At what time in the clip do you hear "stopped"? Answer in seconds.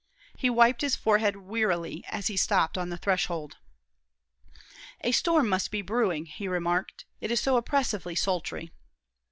2.35-2.75